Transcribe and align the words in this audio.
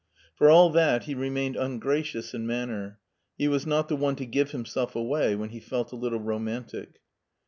For 0.33 0.49
all 0.49 0.71
that 0.71 1.03
he 1.03 1.13
remained 1.13 1.55
un 1.55 1.77
gracious 1.77 2.33
in 2.33 2.47
manner; 2.47 2.97
he 3.37 3.47
was 3.47 3.67
not 3.67 3.87
the 3.87 3.95
one 3.95 4.15
to 4.15 4.25
give 4.25 4.49
himself 4.49 4.95
away 4.95 5.35
when 5.35 5.49
he 5.49 5.59
felt 5.59 5.91
a 5.91 5.95
little 5.95 6.19
romantic. 6.19 7.01